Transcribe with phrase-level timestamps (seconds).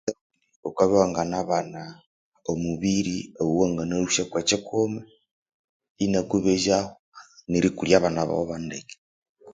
[0.69, 1.81] Ukabya iwanganabana
[2.51, 5.01] omubiri owa wanginalhusyako kyikumi
[6.03, 6.89] inyakubezya'ho
[7.49, 8.95] neri kulya abana baghu bandeke